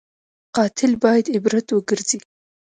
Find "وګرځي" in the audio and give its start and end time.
1.71-2.19